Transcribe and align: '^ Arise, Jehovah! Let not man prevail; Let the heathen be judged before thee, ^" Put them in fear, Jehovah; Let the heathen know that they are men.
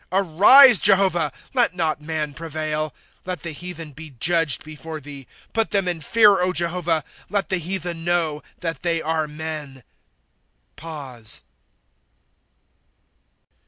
'^ 0.01 0.03
Arise, 0.11 0.79
Jehovah! 0.79 1.31
Let 1.53 1.75
not 1.75 2.01
man 2.01 2.33
prevail; 2.33 2.91
Let 3.23 3.43
the 3.43 3.51
heathen 3.51 3.91
be 3.91 4.09
judged 4.19 4.63
before 4.63 4.99
thee, 4.99 5.27
^" 5.49 5.53
Put 5.53 5.69
them 5.69 5.87
in 5.87 6.01
fear, 6.01 6.39
Jehovah; 6.53 7.03
Let 7.29 7.49
the 7.49 7.57
heathen 7.59 8.03
know 8.03 8.41
that 8.61 8.81
they 8.81 8.99
are 9.03 9.27
men. 9.27 9.83